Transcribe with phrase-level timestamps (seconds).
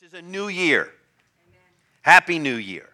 [0.00, 0.88] This is a new year.
[2.00, 2.88] Happy New Year.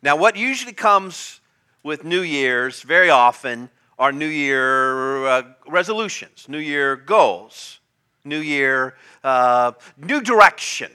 [0.00, 1.42] Now, what usually comes
[1.82, 7.80] with New Year's very often are New Year uh, resolutions, New Year goals,
[8.24, 10.90] New Year, uh, new direction.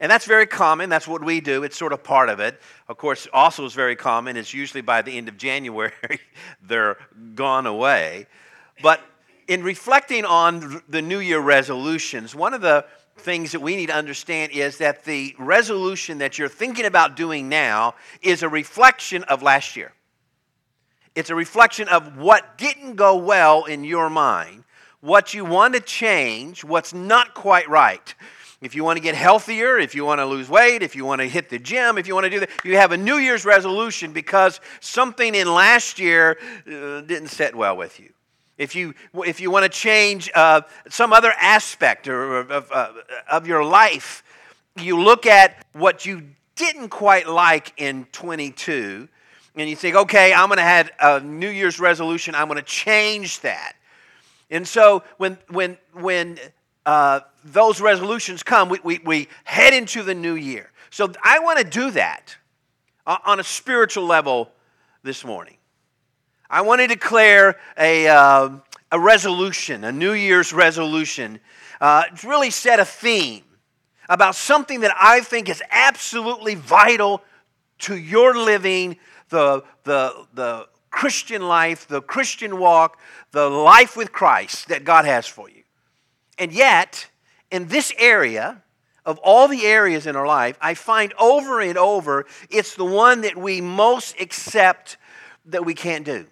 [0.00, 0.90] And that's very common.
[0.90, 1.62] That's what we do.
[1.62, 2.60] It's sort of part of it.
[2.88, 4.36] Of course, also is very common.
[4.36, 5.92] It's usually by the end of January,
[6.60, 6.96] they're
[7.36, 8.26] gone away.
[8.82, 9.00] But
[9.46, 12.84] in reflecting on the New Year resolutions, one of the
[13.16, 17.48] things that we need to understand is that the resolution that you're thinking about doing
[17.48, 19.92] now is a reflection of last year.
[21.14, 24.64] It's a reflection of what didn't go well in your mind,
[25.00, 28.14] what you want to change, what's not quite right.
[28.60, 31.20] If you want to get healthier, if you want to lose weight, if you want
[31.20, 33.44] to hit the gym, if you want to do that, you have a New Year's
[33.44, 38.10] resolution because something in last year uh, didn't set well with you.
[38.56, 42.92] If you, if you want to change uh, some other aspect or, of, uh,
[43.30, 44.22] of your life,
[44.76, 46.22] you look at what you
[46.54, 49.08] didn't quite like in 22
[49.56, 52.34] and you think, okay, I'm going to have a New Year's resolution.
[52.34, 53.74] I'm going to change that.
[54.50, 56.38] And so when, when, when
[56.86, 60.70] uh, those resolutions come, we, we, we head into the new year.
[60.90, 62.36] So I want to do that
[63.06, 64.50] on a spiritual level
[65.02, 65.56] this morning.
[66.54, 68.50] I want to declare a, uh,
[68.92, 71.40] a resolution, a New Year's resolution.
[71.80, 73.42] Uh, really set a theme
[74.08, 77.24] about something that I think is absolutely vital
[77.80, 78.98] to your living,
[79.30, 83.00] the, the, the Christian life, the Christian walk,
[83.32, 85.64] the life with Christ that God has for you.
[86.38, 87.08] And yet,
[87.50, 88.62] in this area,
[89.04, 93.22] of all the areas in our life, I find over and over it's the one
[93.22, 94.98] that we most accept
[95.46, 96.28] that we can't do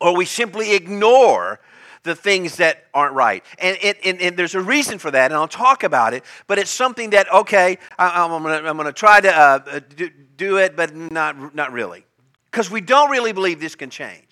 [0.00, 1.60] or we simply ignore
[2.02, 3.44] the things that aren't right.
[3.58, 6.70] And, and, and, there's a reason for that, and I'll talk about it, but it's
[6.70, 10.76] something that, okay, I, am going to I'm gonna try to uh, do, do, it,
[10.76, 12.06] but not, not really.
[12.50, 14.26] Because we don't really believe this can change.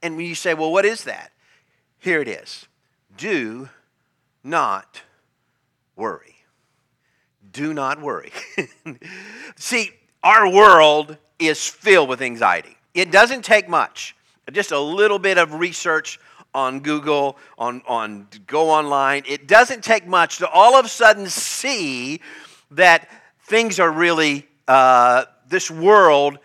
[0.00, 1.32] And when you say, well, what is that?
[1.98, 2.66] Here it is
[3.16, 3.68] do
[4.44, 5.02] not
[5.96, 6.36] worry.
[7.52, 8.30] Do not worry.
[9.56, 9.90] See,
[10.22, 12.76] our world is filled with anxiety.
[12.94, 14.14] It doesn't take much
[14.52, 16.18] just a little bit of research
[16.54, 19.22] on Google, on, on go online.
[19.26, 22.20] It doesn't take much to all of a sudden see
[22.70, 23.08] that
[23.42, 26.38] things are really, uh, this world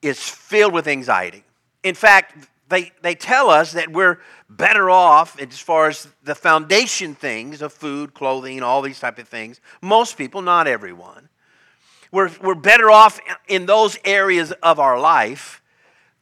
[0.00, 1.44] is filled with anxiety.
[1.82, 7.14] In fact, they, they tell us that we're better off as far as the foundation
[7.14, 9.60] things of food, clothing, all these type of things.
[9.80, 11.28] Most people, not everyone.
[12.10, 15.61] We're, we're better off in those areas of our life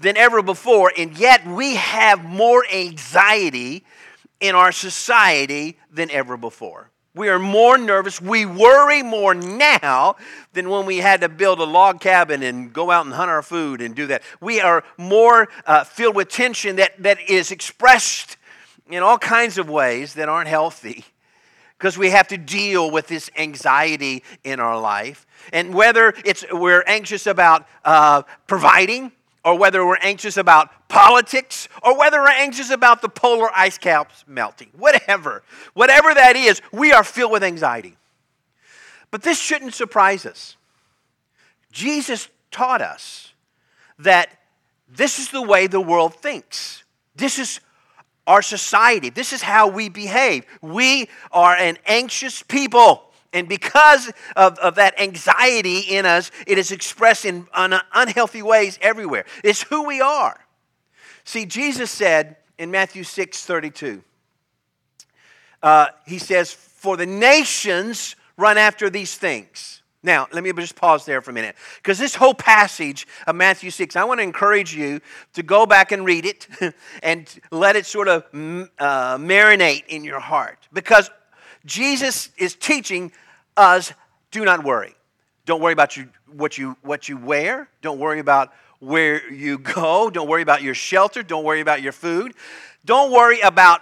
[0.00, 3.84] than ever before, and yet we have more anxiety
[4.40, 6.90] in our society than ever before.
[7.14, 8.20] We are more nervous.
[8.20, 10.16] We worry more now
[10.52, 13.42] than when we had to build a log cabin and go out and hunt our
[13.42, 14.22] food and do that.
[14.40, 18.36] We are more uh, filled with tension that, that is expressed
[18.88, 21.04] in all kinds of ways that aren't healthy
[21.76, 25.26] because we have to deal with this anxiety in our life.
[25.52, 29.12] And whether it's we're anxious about uh, providing,
[29.44, 34.24] or whether we're anxious about politics, or whether we're anxious about the polar ice caps
[34.26, 35.42] melting, whatever,
[35.72, 37.96] whatever that is, we are filled with anxiety.
[39.10, 40.56] But this shouldn't surprise us.
[41.72, 43.32] Jesus taught us
[43.98, 44.30] that
[44.88, 46.84] this is the way the world thinks.
[47.14, 47.60] This is
[48.26, 49.10] our society.
[49.10, 50.44] This is how we behave.
[50.60, 53.09] We are an anxious people.
[53.32, 59.24] And because of, of that anxiety in us, it is expressed in unhealthy ways everywhere.
[59.44, 60.38] It's who we are.
[61.24, 64.02] See, Jesus said in Matthew 6 32,
[65.62, 69.82] uh, He says, For the nations run after these things.
[70.02, 71.56] Now, let me just pause there for a minute.
[71.76, 75.00] Because this whole passage of Matthew 6, I want to encourage you
[75.34, 76.48] to go back and read it
[77.02, 80.58] and let it sort of uh, marinate in your heart.
[80.72, 81.10] Because
[81.64, 83.12] Jesus is teaching
[83.56, 83.92] us
[84.30, 84.94] do not worry.
[85.46, 87.68] Don't worry about you, what, you, what you wear.
[87.82, 90.10] Don't worry about where you go.
[90.10, 91.22] Don't worry about your shelter.
[91.22, 92.34] Don't worry about your food.
[92.84, 93.80] Don't worry about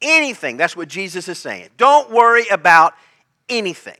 [0.00, 0.56] anything.
[0.56, 1.68] That's what Jesus is saying.
[1.76, 2.94] Don't worry about
[3.48, 3.96] anything.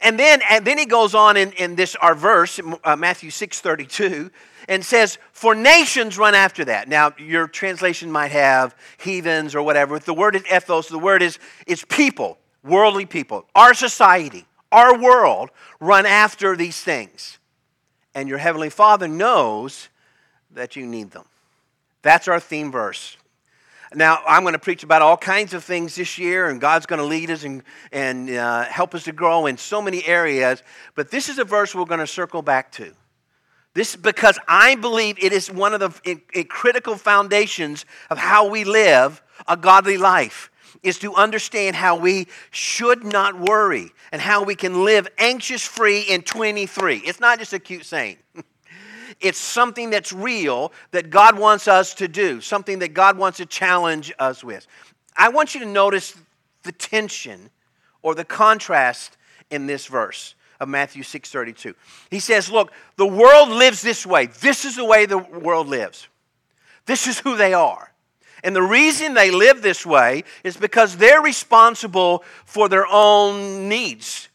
[0.00, 3.60] And then, and then he goes on in, in this our verse, uh, Matthew 6
[3.60, 4.30] 32,
[4.68, 6.88] and says, For nations run after that.
[6.88, 9.98] Now, your translation might have heathens or whatever.
[9.98, 13.46] The word is ethnos, the word is, is people, worldly people.
[13.54, 15.50] Our society, our world
[15.80, 17.38] run after these things.
[18.14, 19.88] And your Heavenly Father knows
[20.50, 21.24] that you need them.
[22.02, 23.16] That's our theme verse.
[23.94, 26.98] Now, I'm going to preach about all kinds of things this year, and God's going
[26.98, 27.62] to lead us and,
[27.92, 30.62] and uh, help us to grow in so many areas.
[30.94, 32.92] But this is a verse we're going to circle back to.
[33.74, 38.64] This is because I believe it is one of the critical foundations of how we
[38.64, 40.50] live a godly life
[40.82, 46.00] is to understand how we should not worry and how we can live anxious free
[46.00, 46.98] in 23.
[46.98, 48.16] It's not just a cute saying.
[49.20, 53.46] It's something that's real that God wants us to do, something that God wants to
[53.46, 54.66] challenge us with.
[55.16, 56.14] I want you to notice
[56.62, 57.50] the tension
[58.02, 59.16] or the contrast
[59.50, 61.74] in this verse of Matthew 6:32.
[62.10, 64.26] He says, "Look, the world lives this way.
[64.26, 66.08] This is the way the world lives.
[66.86, 67.92] This is who they are.
[68.42, 74.28] And the reason they live this way is because they're responsible for their own needs.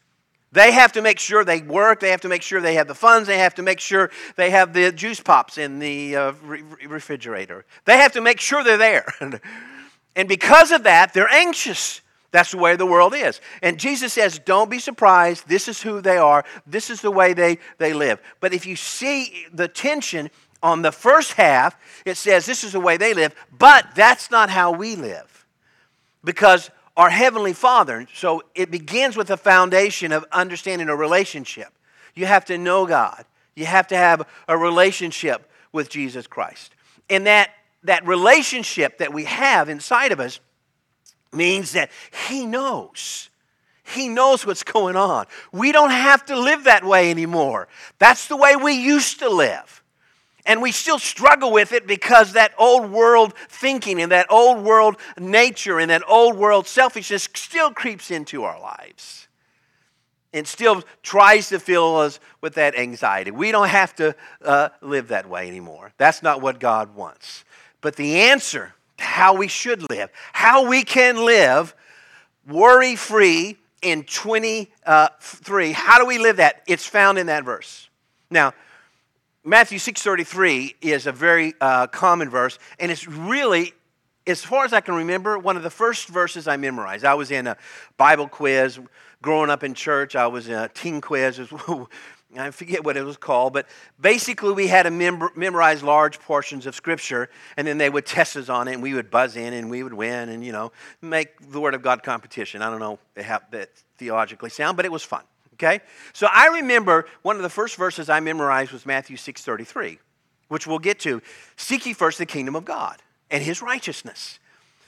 [0.53, 2.01] They have to make sure they work.
[2.01, 3.27] They have to make sure they have the funds.
[3.27, 7.65] They have to make sure they have the juice pops in the uh, re- refrigerator.
[7.85, 9.05] They have to make sure they're there.
[10.15, 12.01] and because of that, they're anxious.
[12.31, 13.39] That's the way the world is.
[13.61, 15.47] And Jesus says, Don't be surprised.
[15.47, 16.43] This is who they are.
[16.67, 18.21] This is the way they, they live.
[18.41, 20.29] But if you see the tension
[20.63, 23.33] on the first half, it says, This is the way they live.
[23.57, 25.45] But that's not how we live.
[26.23, 28.07] Because our Heavenly Father.
[28.13, 31.69] So it begins with a foundation of understanding a relationship.
[32.15, 36.73] You have to know God, you have to have a relationship with Jesus Christ.
[37.09, 37.51] And that,
[37.83, 40.39] that relationship that we have inside of us
[41.33, 41.91] means that
[42.27, 43.29] He knows.
[43.83, 45.25] He knows what's going on.
[45.51, 47.67] We don't have to live that way anymore.
[47.99, 49.80] That's the way we used to live.
[50.45, 54.97] And we still struggle with it because that old world thinking and that old world
[55.19, 59.27] nature and that old world selfishness still creeps into our lives
[60.33, 63.31] and still tries to fill us with that anxiety.
[63.31, 65.91] We don't have to uh, live that way anymore.
[65.97, 67.43] That's not what God wants.
[67.81, 71.75] But the answer to how we should live, how we can live
[72.47, 76.61] worry free in 23, how do we live that?
[76.67, 77.89] It's found in that verse.
[78.29, 78.53] Now,
[79.43, 83.73] Matthew 6.33 is a very uh, common verse, and it's really,
[84.27, 87.03] as far as I can remember, one of the first verses I memorized.
[87.03, 87.57] I was in a
[87.97, 88.79] Bible quiz
[89.23, 90.15] growing up in church.
[90.15, 91.41] I was in a teen quiz.
[92.37, 93.67] I forget what it was called, but
[93.99, 97.27] basically we had to mem- memorize large portions of Scripture,
[97.57, 99.81] and then they would test us on it, and we would buzz in, and we
[99.81, 100.71] would win, and, you know,
[101.01, 102.61] make the Word of God competition.
[102.61, 105.23] I don't know how that theologically sound, but it was fun.
[105.61, 105.81] Okay?
[106.13, 109.99] So I remember one of the first verses I memorized was Matthew 6:33,
[110.47, 111.21] which we'll get to.
[111.55, 114.39] Seek ye first the kingdom of God and his righteousness.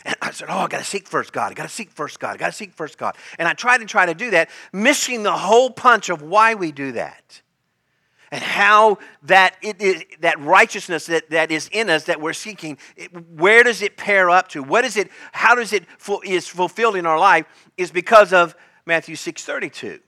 [0.03, 1.51] And I said, Oh, I gotta seek first God.
[1.51, 2.33] I gotta seek first God.
[2.33, 3.15] I gotta seek first God.
[3.37, 6.71] And I tried to try to do that, missing the whole punch of why we
[6.71, 7.41] do that.
[8.31, 12.79] And how that it is that righteousness that, that is in us that we're seeking,
[12.95, 14.63] it, where does it pair up to?
[14.63, 15.85] What is it, how does it
[16.25, 17.45] is fulfilled in our life
[17.77, 18.55] is because of
[18.87, 19.99] Matthew 6:32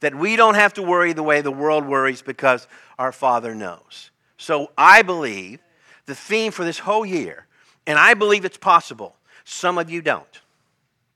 [0.00, 2.66] that we don't have to worry the way the world worries because
[2.98, 4.10] our Father knows.
[4.36, 5.60] So I believe
[6.06, 7.46] the theme for this whole year,
[7.86, 10.40] and I believe it's possible, some of you don't.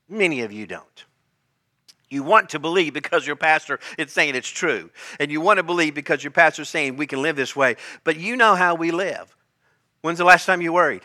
[0.09, 1.05] Many of you don't.
[2.09, 4.91] You want to believe because your pastor is saying it's true.
[5.19, 7.75] And you want to believe because your pastor is saying we can live this way.
[8.03, 9.35] But you know how we live.
[10.01, 11.01] When's the last time you worried?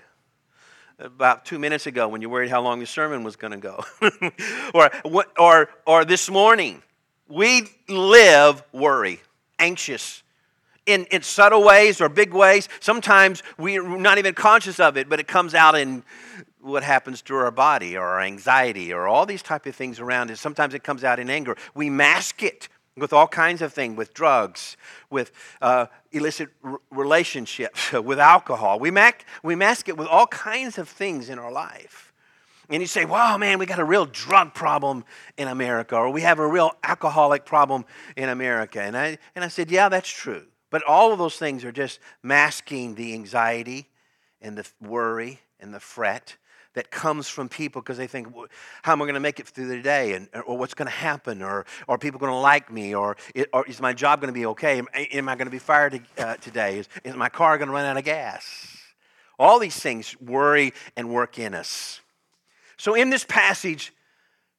[0.99, 3.85] About two minutes ago when you worried how long the sermon was going to go.
[4.75, 4.91] or,
[5.39, 6.83] or, or this morning
[7.29, 9.21] we live worry,
[9.59, 10.23] anxious.
[10.87, 12.67] In, in subtle ways or big ways.
[12.81, 16.03] Sometimes we're not even conscious of it, but it comes out in
[16.61, 20.31] what happens to our body or our anxiety or all these type of things around
[20.31, 20.39] it.
[20.39, 21.57] Sometimes it comes out in anger.
[21.75, 24.77] We mask it with all kinds of things, with drugs,
[25.11, 25.31] with
[25.63, 28.79] uh, illicit r- relationships, with alcohol.
[28.79, 32.08] We, mac- we mask it with all kinds of things in our life.
[32.71, 35.05] And you say, wow, man, we got a real drug problem
[35.39, 37.85] in America, or we have a real alcoholic problem
[38.17, 38.83] in America.
[38.83, 40.45] And I, and I said, yeah, that's true.
[40.71, 43.89] But all of those things are just masking the anxiety
[44.43, 46.37] and the worry and the fret
[46.75, 48.29] that comes from people because they think,
[48.83, 50.13] how am I going to make it through the day?
[50.13, 51.43] And, or what's going to happen?
[51.43, 52.95] Or, are people going to like me?
[52.95, 53.17] Or,
[53.53, 54.79] or is my job going to be okay?
[54.79, 56.79] Am, am I going to be fired uh, today?
[56.79, 58.77] Is, is my car going to run out of gas?
[59.39, 62.01] All these things worry and work in us.
[62.79, 63.93] So, in this passage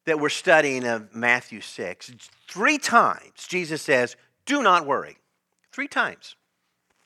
[0.05, 2.11] that we're studying of Matthew 6,
[2.49, 5.17] three times Jesus says, Do not worry.
[5.71, 6.35] Three times.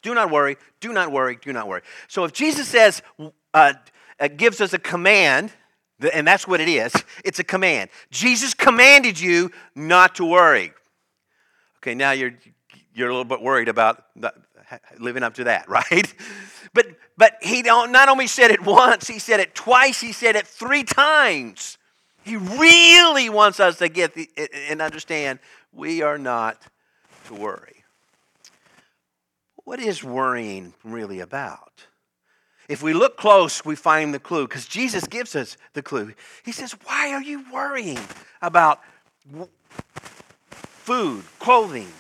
[0.02, 1.82] Do not worry, do not worry, do not worry.
[2.08, 3.02] So, if Jesus says,
[3.54, 3.74] uh,
[4.20, 5.52] uh, gives us a command,
[6.14, 6.94] and that's what it is
[7.24, 7.90] it's a command.
[8.12, 10.74] Jesus commanded you not to worry.
[11.78, 12.34] Okay, now you're,
[12.94, 14.06] you're a little bit worried about
[15.00, 16.14] living up to that, right?
[16.74, 16.88] But
[17.18, 20.84] but he not only said it once, he said it twice, he said it three
[20.84, 21.78] times.
[22.24, 24.30] He really wants us to get the,
[24.70, 25.40] and understand
[25.74, 26.62] we are not
[27.26, 27.84] to worry.
[29.66, 31.86] What is worrying really about?
[32.70, 36.14] If we look close, we find the clue because Jesus gives us the clue.
[36.44, 38.00] He says, Why are you worrying
[38.42, 38.82] about
[40.50, 41.92] food, clothing?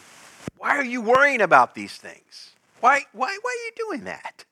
[0.58, 2.52] Why are you worrying about these things?
[2.84, 4.44] Why, why, why are you doing that?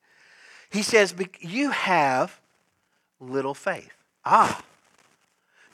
[0.69, 2.39] He says, You have
[3.19, 3.91] little faith.
[4.23, 4.63] Ah,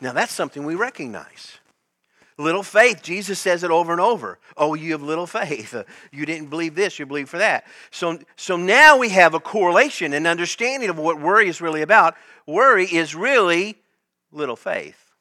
[0.02, 1.60] now that's something we recognize.
[2.40, 4.40] Little faith, Jesus says it over and over.
[4.58, 5.76] Oh, you have little faith.
[6.12, 7.64] You didn't believe this, you believe for that.
[7.92, 12.16] So, so now we have a correlation and understanding of what worry is really about.
[12.48, 13.78] Worry is really
[14.32, 15.12] little faith.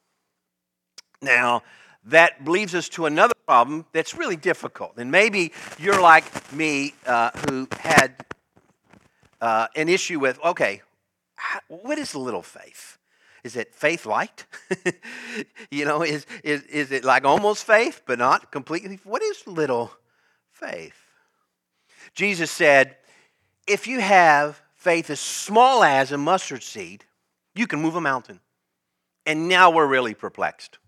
[1.20, 1.62] Now,
[2.06, 4.94] that leads us to another problem that's really difficult.
[4.96, 8.24] And maybe you're like me uh, who had
[9.40, 10.82] uh, an issue with okay,
[11.68, 12.98] what is little faith?
[13.44, 14.44] Is it faith light?
[15.70, 18.98] you know, is, is, is it like almost faith, but not completely?
[19.04, 19.92] What is little
[20.50, 20.96] faith?
[22.14, 22.96] Jesus said,
[23.66, 27.04] if you have faith as small as a mustard seed,
[27.54, 28.40] you can move a mountain.
[29.24, 30.78] And now we're really perplexed.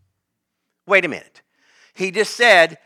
[0.89, 1.43] Wait a minute.
[1.93, 2.79] He just said,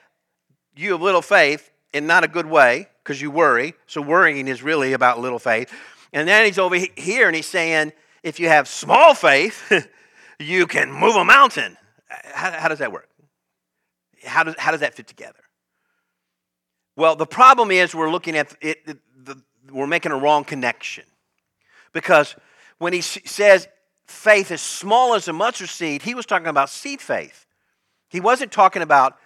[0.75, 3.75] you have little faith in not a good way because you worry.
[3.87, 5.73] So worrying is really about little faith.
[6.13, 7.93] And then he's over here and he's saying,
[8.23, 9.89] if you have small faith,
[10.41, 11.77] you can move a mountain.
[12.09, 13.09] How, how does that work?
[14.25, 15.39] How does, how does that fit together?
[16.97, 21.05] Well, the problem is we're looking at it, the, the, we're making a wrong connection.
[21.93, 22.35] Because
[22.79, 23.69] when he says
[24.07, 27.47] faith as small as a mustard seed, he was talking about seed faith.
[28.13, 29.17] He wasn't talking about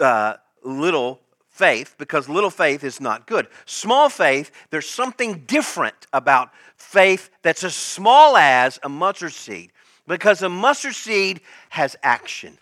[0.00, 0.34] uh,
[0.64, 1.20] little
[1.50, 3.46] faith because little faith is not good.
[3.66, 9.70] Small faith, there's something different about faith that's as small as a mustard seed
[10.08, 12.56] because a mustard seed has action.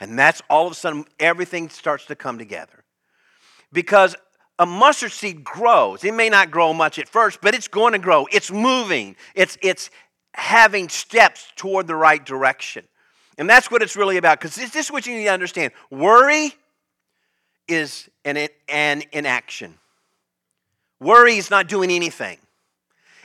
[0.00, 2.84] And that's all of a sudden everything starts to come together.
[3.72, 4.16] Because
[4.58, 6.02] a mustard seed grows.
[6.02, 8.26] It may not grow much at first, but it's going to grow.
[8.32, 9.14] It's moving.
[9.36, 9.88] It's it's
[10.34, 12.86] having steps toward the right direction.
[13.40, 14.38] And that's what it's really about.
[14.38, 15.72] Because this, is what you need to understand.
[15.90, 16.52] Worry
[17.66, 19.78] is an, an inaction.
[21.00, 22.36] Worry is not doing anything.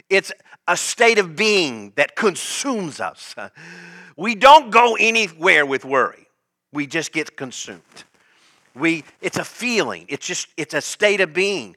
[0.09, 0.31] It's
[0.69, 3.35] a state of being that consumes us.
[4.17, 6.27] We don't go anywhere with worry.
[6.71, 7.81] We just get consumed.
[8.73, 10.05] We, it's a feeling.
[10.07, 11.75] It's just it's a state of being.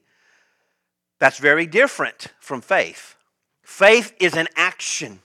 [1.18, 3.16] That's very different from faith.
[3.64, 5.18] Faith is an action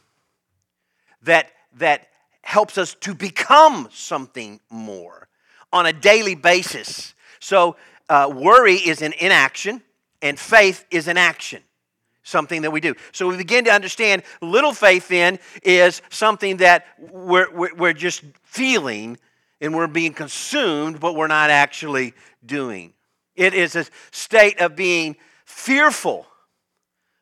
[1.22, 2.08] that that
[2.44, 5.28] helps us to become something more
[5.72, 7.16] on a daily basis.
[7.40, 7.76] So,
[8.10, 9.82] uh, worry is an inaction,
[10.22, 11.64] and faith is an action,
[12.22, 12.94] something that we do.
[13.12, 18.24] So, we begin to understand little faith then is something that we're, we're, we're just
[18.44, 19.18] feeling
[19.62, 22.14] and we're being consumed, but we're not actually
[22.46, 22.94] doing.
[23.36, 26.28] It is a state of being fearful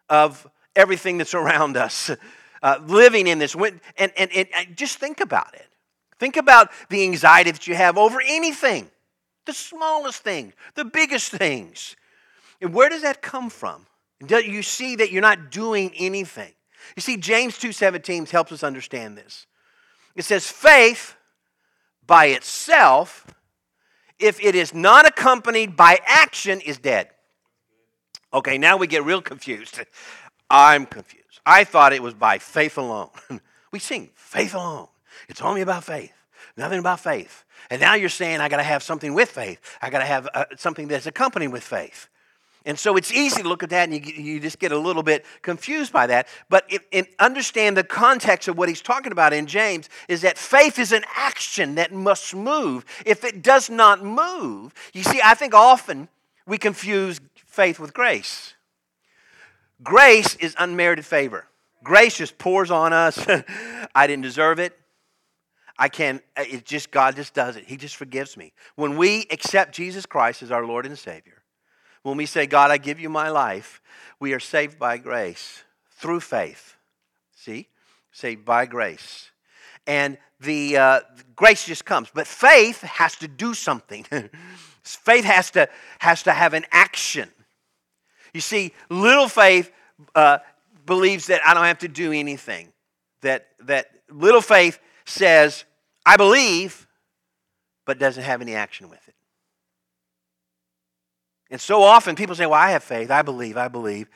[0.09, 2.11] of everything that's around us,
[2.61, 3.55] uh, living in this.
[3.55, 5.67] And, and, and, and just think about it.
[6.19, 8.89] Think about the anxiety that you have over anything
[9.45, 11.95] the smallest thing, the biggest things.
[12.61, 13.87] And where does that come from?
[14.29, 16.53] You see that you're not doing anything.
[16.95, 19.47] You see, James 2:17 helps us understand this.
[20.15, 21.15] It says, faith
[22.05, 23.25] by itself,
[24.19, 27.09] if it is not accompanied by action, is dead.
[28.33, 29.79] Okay, now we get real confused.
[30.49, 31.20] I'm confused.
[31.45, 33.09] I thought it was by faith alone.
[33.71, 34.87] we sing faith alone.
[35.27, 36.13] It's only about faith,
[36.57, 37.43] nothing about faith.
[37.69, 39.59] And now you're saying I got to have something with faith.
[39.81, 42.09] I got to have uh, something that's accompanied with faith.
[42.65, 45.01] And so it's easy to look at that and you, you just get a little
[45.01, 46.27] bit confused by that.
[46.47, 50.37] But if, if understand the context of what he's talking about in James is that
[50.37, 52.85] faith is an action that must move.
[53.05, 56.07] If it does not move, you see, I think often
[56.45, 58.53] we confuse faith with grace.
[59.83, 61.47] Grace is unmerited favor.
[61.83, 63.25] Grace just pours on us.
[63.95, 64.77] I didn't deserve it.
[65.77, 67.65] I can't, it's just, God just does it.
[67.65, 68.53] He just forgives me.
[68.75, 71.41] When we accept Jesus Christ as our Lord and Savior,
[72.03, 73.81] when we say, God, I give you my life,
[74.19, 75.63] we are saved by grace
[75.97, 76.75] through faith.
[77.35, 77.67] See?
[78.11, 79.31] Saved by grace.
[79.87, 80.99] And the uh,
[81.35, 82.09] grace just comes.
[82.13, 84.05] But faith has to do something.
[84.83, 85.67] faith has to,
[85.99, 87.29] has to have an action.
[88.33, 89.71] You see, little faith
[90.15, 90.39] uh,
[90.85, 92.71] believes that I don't have to do anything.
[93.21, 95.65] That, that little faith says,
[96.05, 96.87] I believe,
[97.85, 99.15] but doesn't have any action with it.
[101.49, 104.09] And so often people say, Well, I have faith, I believe, I believe,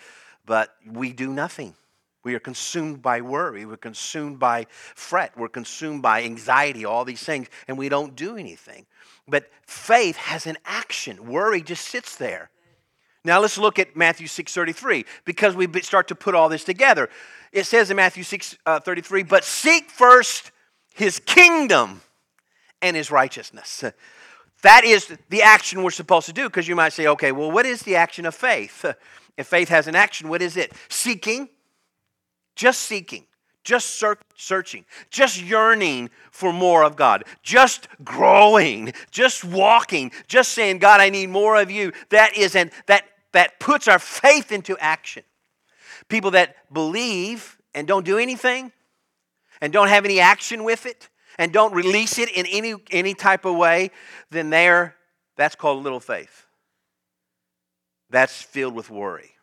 [0.46, 1.76] but we do nothing.
[2.24, 3.66] We are consumed by worry.
[3.66, 5.38] We're consumed by fret.
[5.38, 8.88] We're consumed by anxiety, all these things, and we don't do anything.
[9.28, 11.28] But faith has an action.
[11.28, 12.50] Worry just sits there.
[13.26, 17.10] Now let's look at Matthew 6:33 because we start to put all this together.
[17.52, 20.52] It says in Matthew 6:33, uh, "But seek first
[20.94, 22.02] his kingdom
[22.82, 23.84] and his righteousness."
[24.62, 27.66] That is the action we're supposed to do because you might say, "Okay, well what
[27.66, 28.86] is the action of faith?"
[29.38, 30.72] If faith has an action, what is it?
[30.88, 31.50] Seeking,
[32.56, 33.28] just seeking,
[33.66, 34.02] just
[34.38, 41.10] searching, just yearning for more of God, just growing, just walking, just saying, God, I
[41.10, 41.92] need more of you.
[42.12, 43.04] That is an that
[43.36, 45.22] that puts our faith into action.
[46.08, 48.72] People that believe and don't do anything
[49.60, 53.44] and don't have any action with it and don't release it in any any type
[53.44, 53.92] of way,
[54.32, 54.96] then there
[55.36, 56.46] that's called little faith.
[58.10, 59.35] That's filled with worry.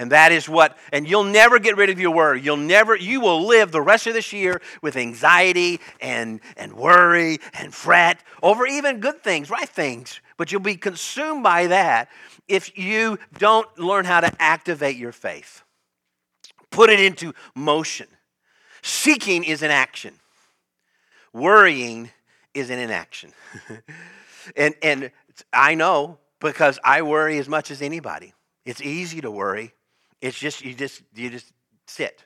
[0.00, 2.40] And that is what, and you'll never get rid of your worry.
[2.40, 7.36] You'll never, you will live the rest of this year with anxiety and, and worry
[7.52, 10.22] and fret over even good things, right things.
[10.38, 12.08] But you'll be consumed by that
[12.48, 15.64] if you don't learn how to activate your faith,
[16.70, 18.06] put it into motion.
[18.80, 20.14] Seeking is an action,
[21.34, 22.08] worrying
[22.54, 23.32] is an inaction.
[24.56, 25.10] and, and
[25.52, 28.32] I know because I worry as much as anybody.
[28.64, 29.74] It's easy to worry.
[30.20, 31.52] It's just you just you just
[31.86, 32.24] sit.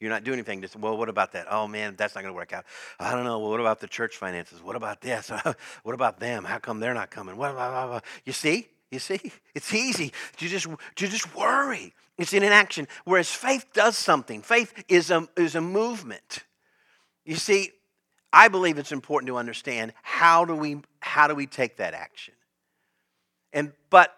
[0.00, 0.60] You're not doing anything.
[0.60, 1.46] Just well, what about that?
[1.50, 2.64] Oh man, that's not going to work out.
[2.98, 3.38] I don't know.
[3.38, 4.62] Well, what about the church finances?
[4.62, 5.30] What about this?
[5.82, 6.44] what about them?
[6.44, 7.36] How come they're not coming?
[7.36, 7.54] What?
[7.54, 8.00] Blah, blah, blah.
[8.24, 11.94] You see, you see, it's easy to just to just worry.
[12.18, 12.88] It's in an action.
[13.04, 14.42] Whereas faith does something.
[14.42, 16.44] Faith is a is a movement.
[17.24, 17.72] You see,
[18.32, 22.34] I believe it's important to understand how do we how do we take that action.
[23.52, 24.14] And but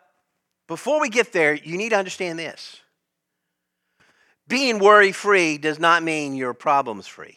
[0.67, 2.81] before we get there, you need to understand this.
[4.49, 7.37] Being worry free does not mean you're problems free.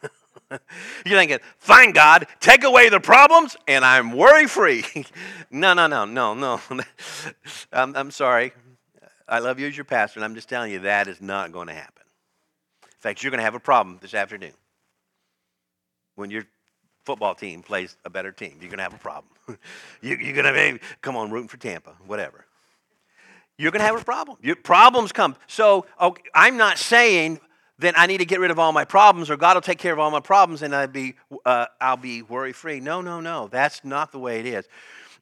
[0.50, 4.84] you're thinking, fine, God, take away the problems and I'm worry free.
[5.50, 6.60] no, no, no, no, no.
[7.72, 8.52] I'm, I'm sorry.
[9.26, 11.68] I love you as your pastor, and I'm just telling you that is not going
[11.68, 12.02] to happen.
[12.82, 14.52] In fact, you're going to have a problem this afternoon
[16.14, 16.44] when your
[17.06, 18.58] football team plays a better team.
[18.60, 19.32] You're going to have a problem.
[20.02, 22.43] you, are going to be, come on, rooting for Tampa, whatever
[23.58, 24.38] you're going to have a problem.
[24.42, 25.36] Your problems come.
[25.46, 27.40] So okay, I'm not saying
[27.78, 29.92] that I need to get rid of all my problems or God will take care
[29.92, 31.14] of all my problems and I'll be,
[31.44, 32.80] uh, I'll be worry free.
[32.80, 33.48] No, no, no.
[33.48, 34.68] That's not the way it is.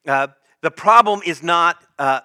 [0.06, 0.28] Uh,
[0.60, 2.20] the problem is not uh,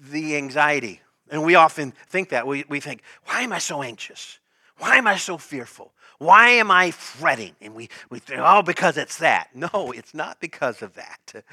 [0.00, 1.00] the anxiety.
[1.30, 2.46] And we often think that.
[2.46, 4.38] We, we think, why am I so anxious?
[4.78, 5.92] Why am I so fearful?
[6.18, 7.56] Why am I fretting?
[7.60, 9.48] And we, we think, oh, because it's that.
[9.54, 11.44] No, it's not because of that.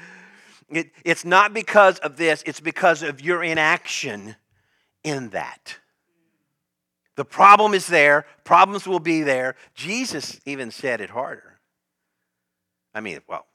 [0.68, 4.36] It, it's not because of this, it's because of your inaction
[5.02, 5.76] in that.
[7.16, 9.56] The problem is there, problems will be there.
[9.74, 11.60] Jesus even said it harder.
[12.94, 13.46] I mean, well,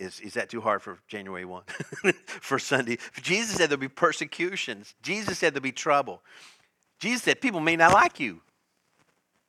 [0.00, 1.62] is, is that too hard for January 1?
[2.26, 2.98] for Sunday?
[3.22, 4.94] Jesus said there'll be persecutions.
[5.02, 6.22] Jesus said there'll be trouble.
[6.98, 8.40] Jesus said people may not like you.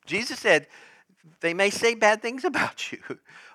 [0.05, 0.67] Jesus said
[1.39, 2.99] they may say bad things about you.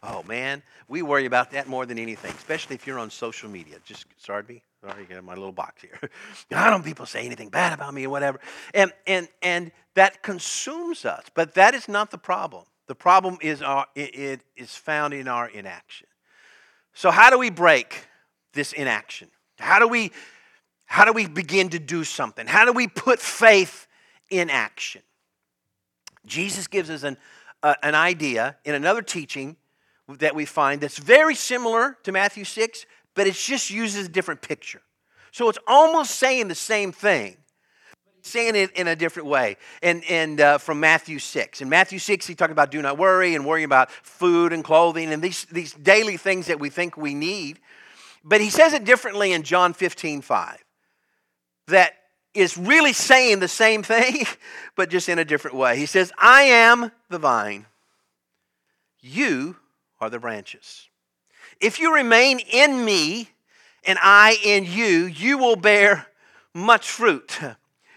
[0.03, 3.77] Oh man, we worry about that more than anything, especially if you're on social media.
[3.85, 4.63] Just sorry, me.
[4.83, 5.99] Sorry, you got my little box here.
[6.55, 8.41] I don't people say anything bad about me or whatever.
[8.75, 11.25] And and and that consumes us.
[11.35, 12.65] But that is not the problem.
[12.87, 16.07] The problem is our it, it is found in our inaction.
[16.93, 18.07] So how do we break
[18.53, 19.29] this inaction?
[19.59, 20.13] How do we
[20.87, 22.47] how do we begin to do something?
[22.47, 23.89] How do we put faith
[24.31, 25.03] in action?
[26.27, 27.17] Jesus gives us an
[27.83, 29.57] an idea in another teaching
[30.09, 34.41] that we find that's very similar to Matthew 6, but it just uses a different
[34.41, 34.83] picture.
[35.33, 37.37] So it's almost saying the same thing,
[38.23, 39.57] saying it in a different way.
[39.83, 41.61] And, and uh, from Matthew 6.
[41.61, 45.13] In Matthew 6, he talked about do not worry and worrying about food and clothing
[45.13, 47.59] and these, these daily things that we think we need.
[48.25, 50.65] But he says it differently in John 15, 5.
[51.69, 51.93] That
[52.37, 54.27] is really saying the same thing,
[54.77, 55.77] but just in a different way.
[55.79, 57.67] He says, I am the vine,
[59.01, 59.57] you
[60.01, 60.89] are the branches.
[61.61, 63.31] If you remain in me
[63.85, 66.07] and I in you, you will bear
[66.53, 67.39] much fruit.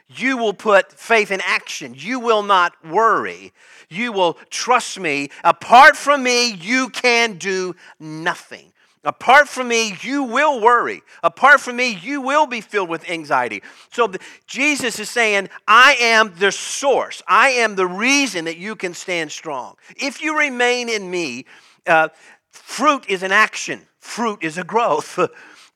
[0.07, 1.93] You will put faith in action.
[1.95, 3.53] You will not worry.
[3.89, 5.29] You will trust me.
[5.43, 8.71] Apart from me, you can do nothing.
[9.03, 11.01] Apart from me, you will worry.
[11.23, 13.63] Apart from me, you will be filled with anxiety.
[13.91, 17.21] So the, Jesus is saying, I am the source.
[17.27, 19.75] I am the reason that you can stand strong.
[19.95, 21.45] If you remain in me,
[21.87, 22.09] uh,
[22.51, 25.19] fruit is an action, fruit is a growth.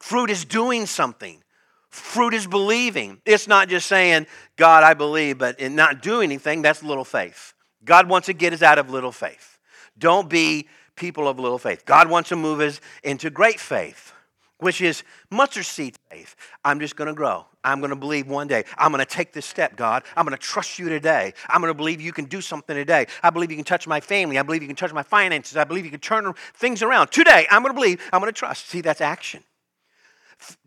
[0.04, 1.42] Fruit is doing something.
[1.88, 3.22] Fruit is believing.
[3.26, 7.54] It's not just saying, God, I believe, but in not doing anything, that's little faith.
[7.86, 9.60] God wants to get us out of little faith.
[9.98, 11.86] Don't be people of little faith.
[11.86, 14.14] God wants to move us into great faith,
[14.60, 16.36] which is mustard seed faith.
[16.64, 17.46] I'm just going to grow.
[17.64, 18.66] I'm going to believe one day.
[18.78, 20.04] I'm going to take this step, God.
[20.16, 21.34] I'm going to trust you today.
[21.48, 23.08] I'm going to believe you can do something today.
[23.22, 24.38] I believe you can touch my family.
[24.38, 25.56] I believe you can touch my finances.
[25.56, 27.12] I believe you can turn things around.
[27.12, 28.02] Today, I'm going to believe.
[28.12, 28.68] I'm going to trust.
[28.68, 29.44] See, that's action.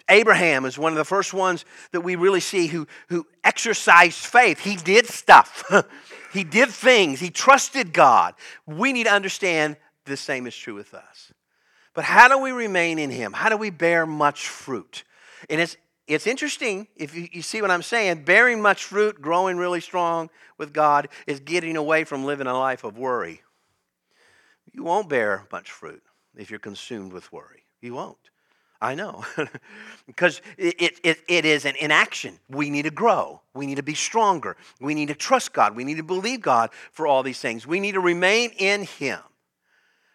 [0.08, 4.60] Abraham is one of the first ones that we really see who, who exercised faith.
[4.60, 5.64] He did stuff,
[6.32, 8.34] he did things, he trusted God.
[8.66, 9.76] We need to understand
[10.06, 11.32] the same is true with us.
[11.94, 13.32] But how do we remain in him?
[13.32, 15.04] How do we bear much fruit?
[15.48, 19.56] And it's, it's interesting, if you, you see what I'm saying, bearing much fruit, growing
[19.56, 23.42] really strong with God, is getting away from living a life of worry.
[24.72, 26.02] You won't bear much fruit
[26.36, 27.64] if you're consumed with worry.
[27.80, 28.18] You won't.
[28.80, 29.24] I know.
[30.06, 32.38] because it, it, it is an inaction.
[32.50, 33.40] We need to grow.
[33.54, 34.56] We need to be stronger.
[34.80, 35.74] We need to trust God.
[35.74, 37.66] We need to believe God for all these things.
[37.66, 39.20] We need to remain in Him.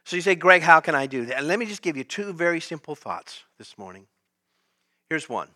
[0.03, 1.43] So you say, Greg, how can I do that?
[1.43, 4.07] Let me just give you two very simple thoughts this morning.
[5.09, 5.49] Here's one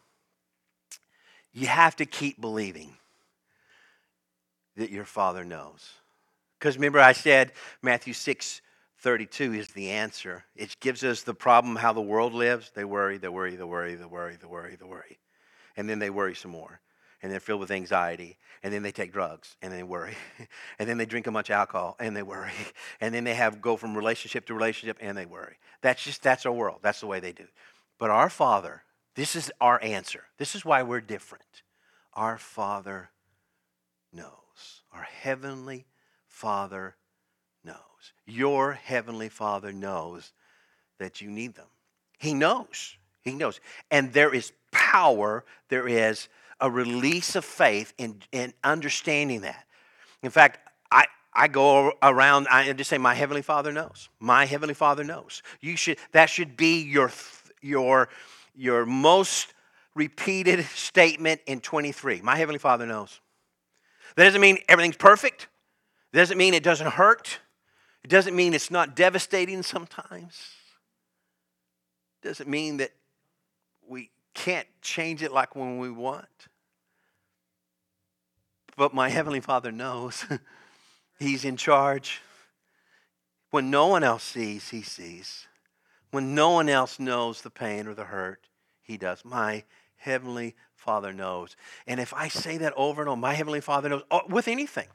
[1.53, 2.97] you have to keep believing
[4.75, 5.93] that your Father knows.
[6.59, 8.61] Because remember, I said Matthew 6
[8.99, 10.43] 32 is the answer.
[10.55, 12.71] It gives us the problem how the world lives.
[12.73, 15.19] They worry, they worry, they worry, they worry, they worry, they worry.
[15.77, 16.79] And then they worry some more.
[17.25, 18.37] And they're filled with anxiety.
[18.61, 20.13] And then they take drugs and they worry.
[20.77, 22.51] and then they drink a bunch of alcohol and they worry.
[23.01, 25.55] And then they have go from relationship to relationship and they worry.
[25.81, 26.81] That's just that's our world.
[26.83, 27.45] That's the way they do.
[27.97, 28.83] But our Father,
[29.15, 30.25] this is our answer.
[30.37, 31.63] This is why we're different.
[32.13, 33.09] Our Father
[34.13, 34.83] knows.
[34.93, 35.87] Our heavenly
[36.27, 36.95] Father
[37.63, 38.13] knows.
[38.27, 40.31] your heavenly Father knows
[40.99, 41.69] that you need them.
[42.19, 42.97] He knows.
[43.23, 43.59] He knows.
[43.89, 46.27] And there is power, there is
[46.59, 49.65] a release of faith in, in understanding that.
[50.23, 50.59] In fact,
[50.91, 54.09] I, I go around, I just say, My Heavenly Father knows.
[54.19, 55.43] My Heavenly Father knows.
[55.61, 57.11] You should, that should be your,
[57.61, 58.09] your,
[58.55, 59.53] your most
[59.95, 62.21] repeated statement in 23.
[62.21, 63.19] My Heavenly Father knows.
[64.15, 65.47] That doesn't mean everything's perfect.
[66.11, 67.39] That doesn't mean it doesn't hurt.
[68.03, 70.51] It doesn't mean it's not devastating sometimes.
[72.21, 72.91] It doesn't mean that
[73.87, 76.27] we can't change it like when we want.
[78.77, 80.25] But my Heavenly Father knows
[81.19, 82.21] He's in charge.
[83.49, 85.47] When no one else sees, He sees.
[86.11, 88.47] When no one else knows the pain or the hurt,
[88.83, 89.25] He does.
[89.25, 89.63] My
[89.95, 91.55] Heavenly Father knows.
[91.87, 94.87] And if I say that over and over, my Heavenly Father knows, oh, with anything,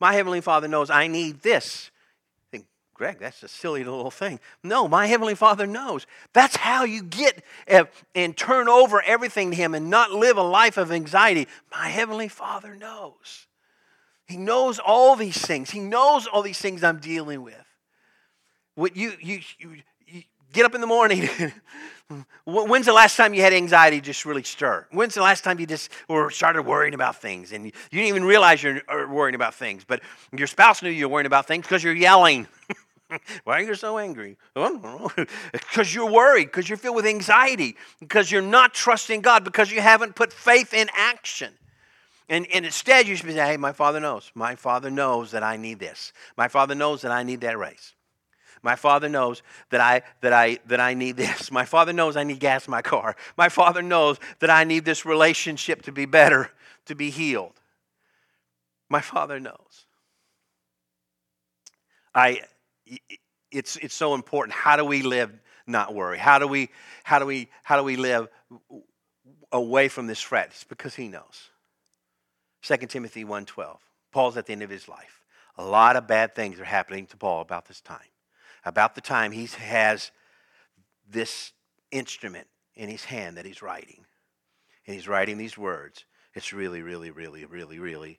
[0.00, 1.90] my Heavenly Father knows I need this.
[2.94, 4.38] Greg, that's a silly little thing.
[4.62, 6.06] No, my Heavenly Father knows.
[6.32, 10.42] That's how you get uh, and turn over everything to Him and not live a
[10.42, 11.48] life of anxiety.
[11.72, 13.46] My Heavenly Father knows.
[14.26, 15.70] He knows all these things.
[15.70, 17.56] He knows all these things I'm dealing with.
[18.76, 19.76] What you, you, you,
[20.06, 21.28] you get up in the morning.
[22.46, 24.86] When's the last time you had anxiety just really stir?
[24.90, 28.08] When's the last time you just or started worrying about things and you, you didn't
[28.08, 30.00] even realize you're worrying about things, but
[30.36, 32.46] your spouse knew you were worrying about things because you're yelling.
[33.44, 34.36] Why are you so angry?
[35.52, 39.80] Because you're worried, because you're filled with anxiety, because you're not trusting God, because you
[39.80, 41.52] haven't put faith in action.
[42.28, 44.30] And, and instead, you should be saying, hey, my father knows.
[44.34, 46.12] My father knows that I need this.
[46.36, 47.92] My father knows that I need that race.
[48.62, 51.50] My father knows that I, that, I, that I need this.
[51.50, 53.14] My father knows I need gas in my car.
[53.36, 56.50] My father knows that I need this relationship to be better,
[56.86, 57.52] to be healed.
[58.88, 59.84] My father knows.
[62.14, 62.42] I,
[63.50, 64.54] it's, it's so important.
[64.54, 65.32] How do we live
[65.66, 66.18] not worry?
[66.18, 66.70] How do we,
[67.04, 68.28] how do we, how do we live
[69.52, 70.48] away from this fret?
[70.50, 71.50] It's because he knows.
[72.62, 73.76] 2 Timothy 1.12.
[74.12, 75.20] Paul's at the end of his life.
[75.56, 77.98] A lot of bad things are happening to Paul about this time.
[78.64, 80.10] About the time he has
[81.08, 81.52] this
[81.90, 84.04] instrument in his hand that he's writing.
[84.86, 86.04] And he's writing these words.
[86.34, 88.18] It's really, really, really, really, really,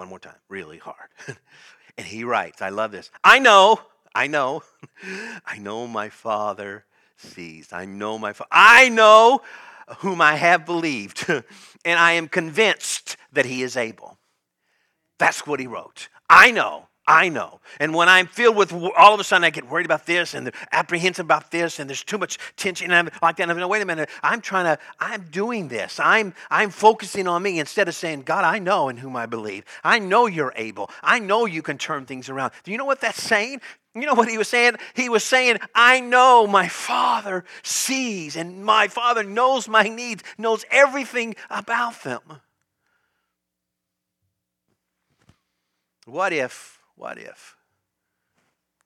[0.00, 1.10] one more time, really hard.
[1.96, 3.10] and he writes, I love this.
[3.22, 3.80] I know
[4.14, 4.62] I know.
[5.46, 6.84] I know my Father
[7.16, 7.72] sees.
[7.72, 8.48] I know my Father.
[8.50, 9.40] I know
[9.98, 11.28] whom I have believed,
[11.84, 14.18] and I am convinced that he is able.
[15.18, 16.08] That's what he wrote.
[16.28, 17.58] I know I know.
[17.80, 20.52] And when I'm filled with, all of a sudden I get worried about this and
[20.70, 23.42] apprehensive about this and there's too much tension and I'm like that.
[23.42, 24.08] And I'm, no, wait a minute.
[24.22, 25.98] I'm trying to, I'm doing this.
[25.98, 29.64] I'm, I'm focusing on me instead of saying, God, I know in whom I believe.
[29.82, 30.88] I know you're able.
[31.02, 32.52] I know you can turn things around.
[32.62, 33.60] Do you know what that's saying?
[33.92, 34.76] You know what he was saying?
[34.94, 40.64] He was saying, I know my Father sees, and my Father knows my needs, knows
[40.70, 42.20] everything about them.
[46.06, 47.56] What if, what if,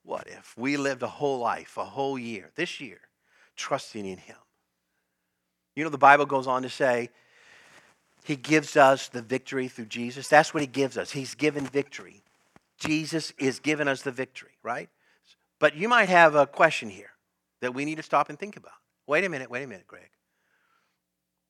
[0.03, 3.01] what if we lived a whole life, a whole year, this year,
[3.57, 4.37] trusting in Him?
[5.75, 7.09] You know, the Bible goes on to say,
[8.23, 10.29] He gives us the victory through Jesus.
[10.29, 11.11] That's what He gives us.
[11.11, 12.23] He's given victory.
[12.77, 14.87] Jesus is giving us the victory, right?
[15.59, 17.11] But you might have a question here
[17.59, 18.71] that we need to stop and think about.
[19.07, 20.09] Wait a minute, wait a minute, Greg.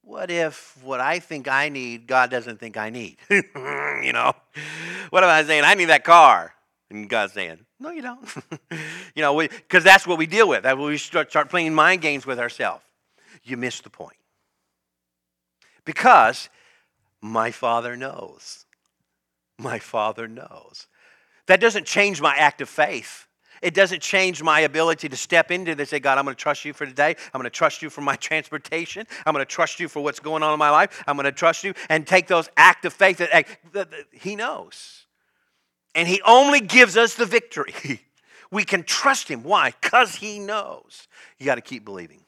[0.01, 3.17] What if what I think I need, God doesn't think I need?
[3.30, 4.34] you know?
[5.12, 5.63] What am I saying?
[5.63, 6.55] I need that car.
[6.89, 8.28] And God's saying, no, you don't.
[9.15, 10.63] you know, because that's what we deal with.
[10.63, 12.84] That we start, start playing mind games with ourselves.
[13.43, 14.17] You miss the point.
[15.84, 16.50] Because
[17.21, 18.65] my Father knows.
[19.58, 20.88] My Father knows.
[21.48, 23.28] That doesn't change my act of faith.
[23.62, 25.91] It doesn't change my ability to step into this.
[25.91, 27.15] And say, God, I'm going to trust you for today.
[27.34, 29.08] I'm going to trust you for my transportation.
[29.26, 31.04] I'm going to trust you for what's going on in my life.
[31.08, 33.32] I'm going to trust you and take those act of faith that,
[33.74, 35.05] that, that He knows.
[35.95, 37.73] And He only gives us the victory.
[38.51, 39.41] we can trust Him.
[39.43, 39.73] Why?
[39.81, 41.08] Because He knows.
[41.39, 42.21] You got to keep believing.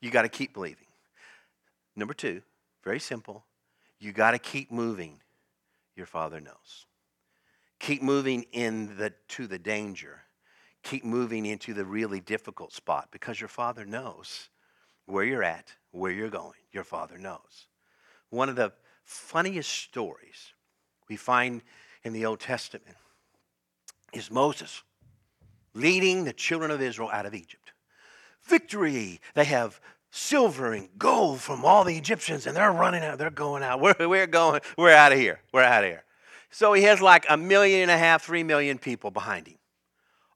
[0.00, 0.86] You got to keep believing.
[1.94, 2.42] Number two,
[2.82, 3.44] very simple.
[4.00, 5.20] You got to keep moving.
[5.96, 6.86] Your Father knows.
[7.78, 10.22] Keep moving in the, to the danger.
[10.82, 14.48] Keep moving into the really difficult spot because your Father knows
[15.06, 16.58] where you're at, where you're going.
[16.72, 17.68] Your Father knows.
[18.30, 18.72] One of the
[19.04, 20.52] funniest stories
[21.08, 21.62] we find
[22.04, 22.96] in the Old Testament
[24.12, 24.82] is Moses
[25.74, 27.72] leading the children of Israel out of Egypt.
[28.44, 29.20] Victory!
[29.34, 33.18] They have silver and gold from all the Egyptians, and they're running out.
[33.18, 33.80] They're going out.
[33.98, 34.60] We're, we're going.
[34.78, 35.40] We're out of here.
[35.52, 36.04] We're out of here.
[36.50, 39.56] So he has like a million and a half, three million people behind him.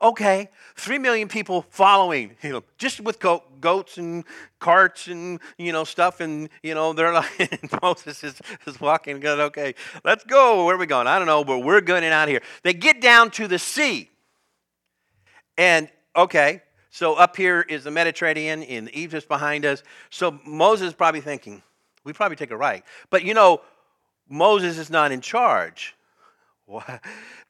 [0.01, 4.25] Okay, three million people following him, just with goats and
[4.61, 9.41] carts and you know stuff, and you know they're like Moses is, is walking, going,
[9.41, 10.67] okay, let's go.
[10.67, 11.09] Where are we going?
[11.09, 12.43] I don't know, but we're going out here.
[12.63, 14.09] They get down to the sea,
[15.57, 19.83] and okay, so up here is the Mediterranean, and Egypt's behind us.
[20.11, 21.61] So Moses is probably thinking,
[22.05, 23.63] we probably take a right, but you know
[24.29, 25.97] Moses is not in charge.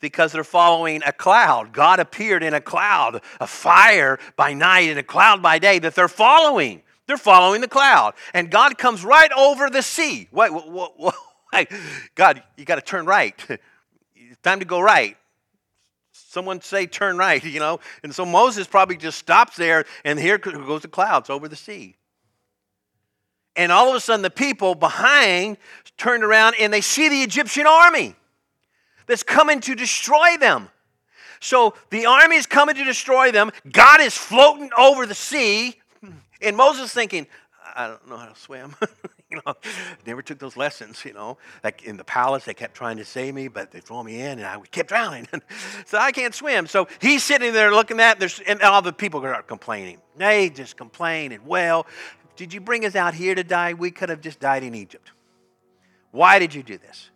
[0.01, 1.73] Because they're following a cloud.
[1.73, 5.97] God appeared in a cloud, a fire by night and a cloud by day that
[5.97, 6.83] they're following.
[7.09, 8.15] They're following the cloud.
[8.33, 10.29] And God comes right over the sea.
[10.31, 10.91] Wait, wait,
[11.53, 11.69] wait,
[12.15, 13.35] God, you got to turn right.
[14.15, 15.17] It's time to go right.
[16.13, 17.81] Someone say turn right, you know.
[18.05, 21.97] And so Moses probably just stops there, and here goes the clouds over the sea.
[23.57, 25.57] And all of a sudden, the people behind
[25.97, 28.15] turned around and they see the Egyptian army
[29.09, 30.69] that's coming to destroy them.
[31.41, 33.51] So the army is coming to destroy them.
[33.71, 35.81] God is floating over the sea.
[36.41, 37.27] And Moses thinking,
[37.75, 38.75] I don't know how to swim.
[39.31, 39.55] you know,
[40.07, 41.37] never took those lessons, you know.
[41.63, 44.39] Like in the palace, they kept trying to save me, but they throw me in
[44.39, 45.29] and I kept drowning.
[45.87, 46.67] so I can't swim.
[46.67, 49.99] So he's sitting there looking at there's and all the people are complaining.
[50.17, 51.87] They just complain and well,
[52.37, 53.75] did you bring us out here to die?
[53.75, 55.11] We could have just died in Egypt.
[56.11, 57.11] Why did you do this?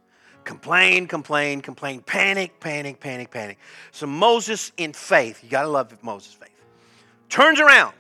[0.45, 3.59] Complain, complain, complain, panic, panic, panic, panic.
[3.93, 6.51] So Moses, in faith, you got to love Moses' faith,
[7.29, 7.95] turns around,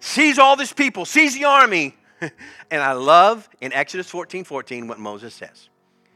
[0.00, 1.96] sees all these people, sees the army.
[2.20, 5.68] and I love in Exodus 14 14 what Moses says.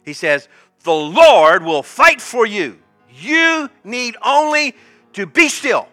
[0.05, 0.49] He says,
[0.83, 2.79] The Lord will fight for you.
[3.15, 4.75] You need only
[5.13, 5.89] to be still.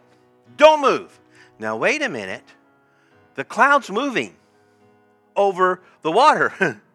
[0.57, 1.17] Don't move.
[1.59, 2.43] Now, wait a minute.
[3.35, 4.35] The cloud's moving
[5.35, 6.81] over the water.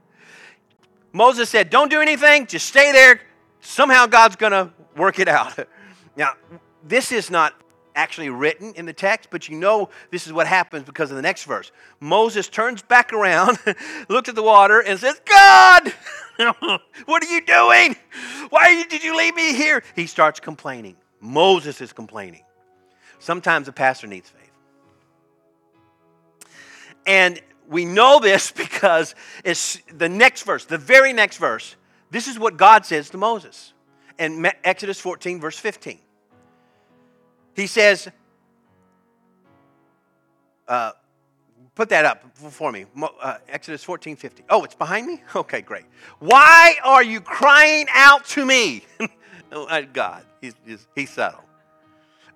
[1.14, 3.20] Moses said, Don't do anything, just stay there.
[3.60, 5.58] Somehow God's going to work it out.
[6.16, 6.34] Now,
[6.84, 7.60] this is not
[7.96, 11.22] actually written in the text, but you know this is what happens because of the
[11.22, 11.72] next verse.
[11.98, 13.58] Moses turns back around,
[14.08, 15.92] looks at the water, and says, God,
[17.06, 17.96] what are you doing?
[18.50, 19.82] Why did you leave me here?
[19.96, 20.94] He starts complaining.
[21.20, 22.44] Moses is complaining.
[23.18, 24.52] Sometimes a pastor needs faith.
[27.06, 31.76] And we know this because it's the next verse, the very next verse.
[32.10, 33.72] This is what God says to Moses
[34.18, 35.98] in Exodus 14, verse 15.
[37.54, 38.08] He says,
[40.68, 40.92] uh,
[41.74, 42.86] put that up for me.
[43.20, 44.44] Uh, Exodus 14, 50.
[44.48, 45.22] Oh, it's behind me?
[45.36, 45.84] Okay, great.
[46.18, 48.84] Why are you crying out to me?
[49.56, 51.44] Oh, God, he's, he's, he's subtle.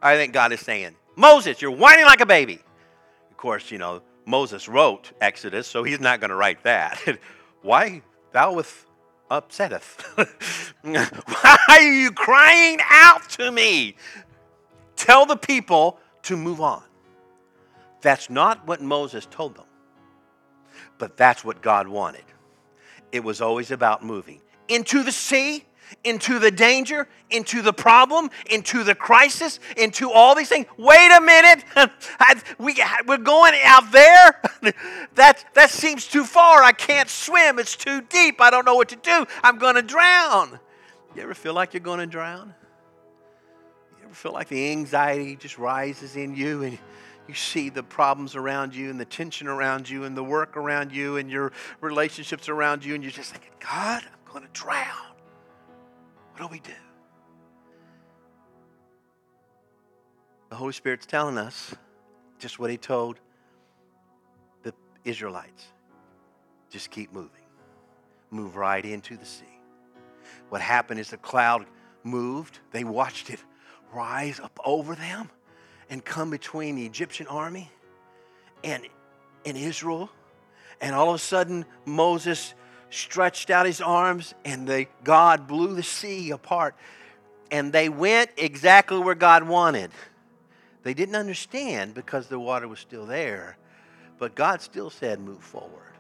[0.01, 2.61] I think God is saying, Moses, you're whining like a baby.
[3.33, 7.01] Of course, you know, Moses wrote Exodus, so he's not going to write that.
[7.62, 8.87] Why thou with
[9.31, 10.05] upsetteth?
[10.83, 13.97] Why are you crying out to me?
[14.99, 16.83] tell the people to move on.
[18.03, 19.64] That's not what Moses told them,
[20.99, 22.25] but that's what God wanted.
[23.11, 25.64] It was always about moving into the sea,
[26.05, 30.66] into the danger, into the problem, into the crisis, into all these things.
[30.77, 31.64] Wait a minute.
[32.59, 32.74] we,
[33.07, 34.40] we're going out there.
[35.14, 36.62] that, that seems too far.
[36.62, 37.59] I can't swim.
[37.59, 38.40] It's too deep.
[38.40, 39.27] I don't know what to do.
[39.42, 40.59] I'm going to drown.
[41.14, 42.55] You ever feel like you're going to drown?
[43.98, 46.79] You ever feel like the anxiety just rises in you and
[47.27, 50.92] you see the problems around you and the tension around you and the work around
[50.92, 54.87] you and your relationships around you and you're just thinking, God, I'm going to drown.
[56.38, 56.72] What do we do?
[60.51, 61.74] The Holy Spirit's telling us
[62.38, 63.18] just what He told
[64.62, 64.72] the
[65.05, 65.66] Israelites
[66.70, 67.42] just keep moving,
[68.31, 69.59] move right into the sea.
[70.48, 71.66] What happened is the cloud
[72.05, 73.40] moved, they watched it
[73.92, 75.31] rise up over them
[75.90, 77.68] and come between the Egyptian army
[78.62, 78.87] and,
[79.44, 80.09] and Israel.
[80.81, 82.55] And all of a sudden, Moses
[82.90, 86.74] stretched out his arms and the, God blew the sea apart.
[87.51, 89.90] And they went exactly where God wanted.
[90.83, 93.57] They didn't understand because the water was still there.
[94.18, 95.94] But God still said, move forward,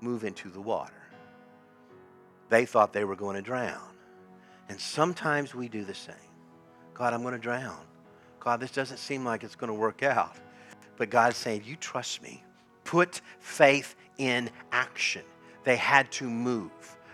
[0.00, 0.92] move into the water.
[2.48, 3.80] They thought they were going to drown.
[4.68, 6.14] And sometimes we do the same.
[6.94, 7.78] God, I'm going to drown.
[8.40, 10.36] God, this doesn't seem like it's going to work out.
[10.96, 12.42] But God's saying, You trust me.
[12.84, 15.22] Put faith in action.
[15.64, 16.70] They had to move,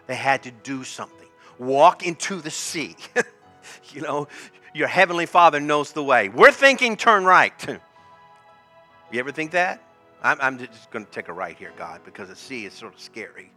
[0.07, 1.28] they had to do something.
[1.59, 2.96] Walk into the sea.
[3.92, 4.28] you know,
[4.74, 6.28] your heavenly Father knows the way.
[6.28, 7.52] We're thinking turn right.
[9.12, 9.80] you ever think that?
[10.22, 12.94] I'm, I'm just going to take a right here, God, because the sea is sort
[12.94, 13.52] of scary.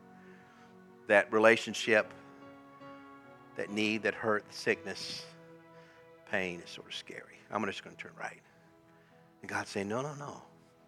[1.07, 2.13] That relationship,
[3.55, 5.25] that need, that hurt, sickness,
[6.31, 7.39] pain is sort of scary.
[7.49, 8.41] I'm just going to turn right.
[9.41, 10.41] And God's saying, No, no, no.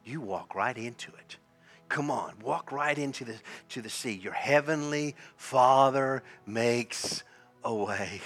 [0.04, 1.38] You walk right into it.
[1.90, 3.36] Come on, walk right into the,
[3.70, 4.14] to the sea.
[4.14, 7.24] Your heavenly Father makes
[7.64, 8.22] a way.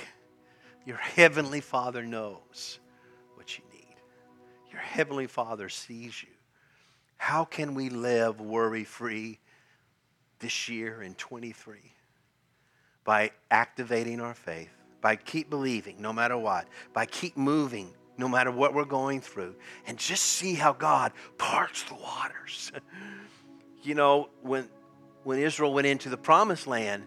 [0.85, 2.79] Your heavenly Father knows
[3.35, 3.95] what you need.
[4.69, 6.29] Your heavenly Father sees you.
[7.15, 9.39] How can we live worry free
[10.39, 11.77] this year in 23?
[13.05, 18.51] By activating our faith, by keep believing no matter what, by keep moving no matter
[18.51, 19.55] what we're going through,
[19.87, 22.71] and just see how God parts the waters.
[23.83, 24.69] you know, when,
[25.23, 27.03] when Israel went into the promised land,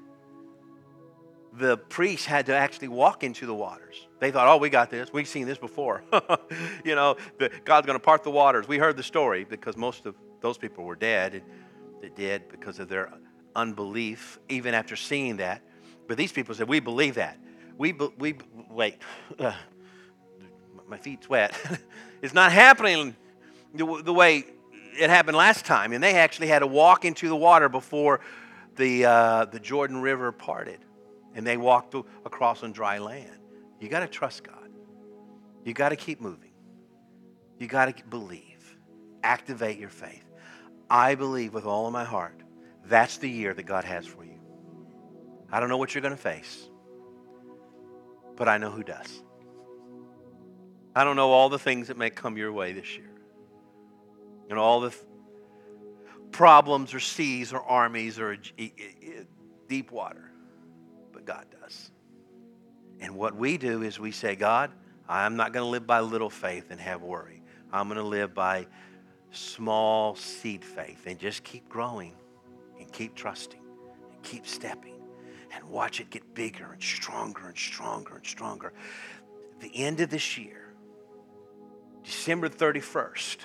[1.52, 4.06] the priests had to actually walk into the waters.
[4.20, 5.12] They thought, oh, we got this.
[5.12, 6.02] We've seen this before.
[6.84, 8.68] you know, the, God's going to part the waters.
[8.68, 11.42] We heard the story because most of those people were dead.
[12.02, 13.10] They did because of their
[13.54, 15.62] unbelief, even after seeing that.
[16.06, 17.38] But these people said, we believe that.
[17.78, 18.36] We, we
[18.70, 18.98] wait.
[20.88, 21.54] My feet's wet.
[22.22, 23.16] it's not happening
[23.74, 24.44] the, the, way
[24.98, 25.92] it happened last time.
[25.92, 28.20] And they actually had to walk into the water before
[28.76, 30.78] the, uh, the Jordan River parted.
[31.34, 33.38] And they walked across on dry land.
[33.80, 34.70] You got to trust God.
[35.64, 36.52] You got to keep moving.
[37.58, 38.76] You got to believe.
[39.22, 40.24] Activate your faith.
[40.88, 42.42] I believe with all of my heart
[42.88, 44.38] that's the year that God has for you.
[45.50, 46.68] I don't know what you're going to face,
[48.36, 49.22] but I know who does.
[50.94, 53.10] I don't know all the things that may come your way this year.
[54.48, 55.02] And all the th-
[56.30, 58.36] problems or seas or armies or
[59.68, 60.30] deep water.
[61.12, 61.90] But God does.
[63.00, 64.70] And what we do is we say, God,
[65.08, 67.42] I'm not going to live by little faith and have worry.
[67.72, 68.66] I'm going to live by
[69.30, 72.14] small seed faith and just keep growing
[72.78, 73.60] and keep trusting
[74.12, 74.94] and keep stepping
[75.52, 78.72] and watch it get bigger and stronger and stronger and stronger.
[79.60, 80.74] the end of this year,
[82.04, 83.38] December 31st,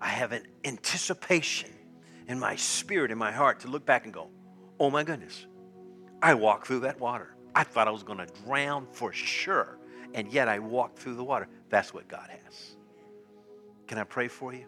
[0.00, 1.70] I have an anticipation
[2.28, 4.28] in my spirit, in my heart, to look back and go,
[4.78, 5.46] oh my goodness,
[6.22, 7.34] I walked through that water.
[7.54, 9.78] I thought I was going to drown for sure,
[10.14, 11.48] and yet I walked through the water.
[11.70, 12.76] That's what God has.
[13.86, 14.66] Can I pray for you?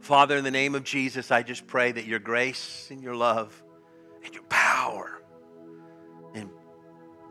[0.00, 3.62] Father, in the name of Jesus, I just pray that your grace and your love
[4.24, 5.22] and your power
[6.34, 6.50] and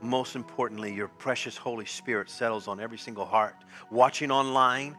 [0.01, 3.55] most importantly, your precious Holy Spirit settles on every single heart
[3.89, 4.95] watching online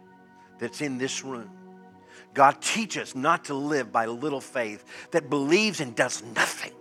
[0.59, 1.51] that's in this room.
[2.35, 6.73] God, teach us not to live by little faith that believes and does nothing.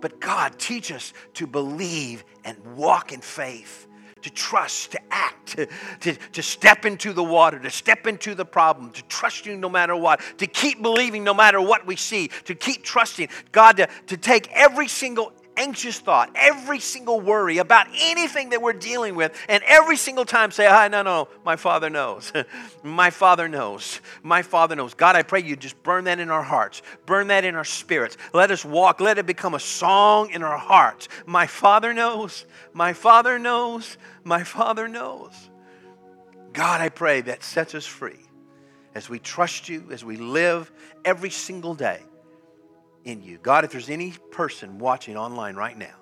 [0.00, 3.86] But God, teach us to believe and walk in faith,
[4.22, 5.66] to trust, to act, to,
[6.00, 9.68] to, to step into the water, to step into the problem, to trust you no
[9.68, 13.28] matter what, to keep believing no matter what we see, to keep trusting.
[13.52, 18.72] God, to, to take every single anxious thought, every single worry about anything that we're
[18.72, 22.32] dealing with, and every single time say, ah, no, no, my Father knows.
[22.82, 24.00] my Father knows.
[24.22, 24.94] My Father knows.
[24.94, 28.16] God, I pray you just burn that in our hearts, burn that in our spirits.
[28.32, 31.08] Let us walk, let it become a song in our hearts.
[31.26, 32.46] My Father knows.
[32.72, 33.96] My Father knows.
[34.24, 35.32] My Father knows.
[36.52, 38.20] God, I pray that sets us free
[38.94, 40.70] as we trust you, as we live
[41.04, 42.00] every single day
[43.04, 43.38] in you.
[43.38, 45.94] God, if there's any person watching online right now,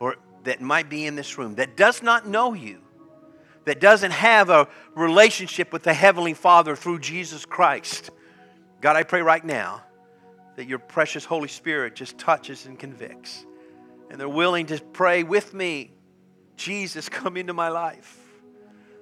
[0.00, 2.80] or that might be in this room, that does not know you,
[3.64, 8.10] that doesn't have a relationship with the Heavenly Father through Jesus Christ,
[8.80, 9.82] God, I pray right now
[10.56, 13.46] that your precious Holy Spirit just touches and convicts.
[14.10, 15.92] And they're willing to pray with me
[16.56, 18.18] Jesus, come into my life.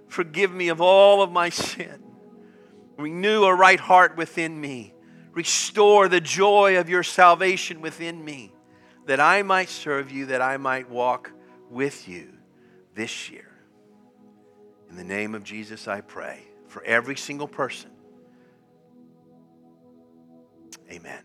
[0.08, 2.02] Forgive me of all of my sin.
[2.96, 4.94] Renew a right heart within me.
[5.32, 8.52] Restore the joy of your salvation within me,
[9.06, 11.32] that I might serve you, that I might walk
[11.70, 12.28] with you
[12.94, 13.48] this year.
[14.90, 17.90] In the name of Jesus, I pray for every single person.
[20.90, 21.22] Amen.